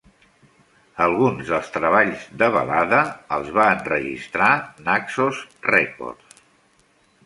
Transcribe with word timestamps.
Alguns 1.05 1.43
dels 1.51 1.69
treballs 1.75 2.25
de 2.41 2.49
Balada 2.57 3.03
els 3.39 3.55
va 3.61 3.69
enregistrar 3.77 4.51
Naxos 4.91 5.47
Records. 5.73 6.47